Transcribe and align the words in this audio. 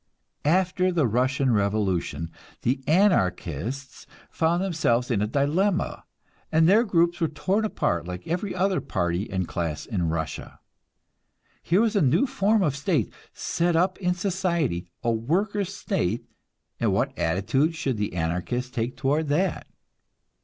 After 0.49 0.91
the 0.91 1.05
Russian 1.05 1.53
revolution, 1.53 2.31
the 2.63 2.81
Anarchists 2.87 4.07
found 4.31 4.63
themselves 4.63 5.11
in 5.11 5.21
a 5.21 5.27
dilemma, 5.27 6.05
and 6.51 6.67
their 6.67 6.83
groups 6.83 7.21
were 7.21 7.27
torn 7.27 7.65
apart 7.65 8.07
like 8.07 8.27
every 8.27 8.55
other 8.55 8.81
party 8.81 9.29
and 9.29 9.47
class 9.47 9.85
in 9.85 10.09
Russia. 10.09 10.59
Here 11.61 11.81
was 11.81 11.95
a 11.95 12.01
new 12.01 12.25
form 12.25 12.63
of 12.63 12.75
state 12.75 13.13
set 13.31 13.75
up 13.75 13.99
in 13.99 14.15
society, 14.15 14.87
a 15.03 15.11
workers' 15.11 15.71
state, 15.75 16.25
and 16.79 16.91
what 16.91 17.15
attitude 17.15 17.75
should 17.75 17.97
the 17.97 18.15
Anarchists 18.15 18.71
take 18.71 18.97
toward 18.97 19.27
that? 19.27 19.67